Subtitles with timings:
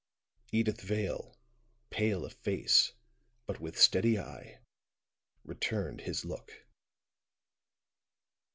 [0.51, 1.37] Edyth Vale,
[1.91, 2.93] pale of face,
[3.45, 4.57] but with steady eye,
[5.43, 6.65] returned his look.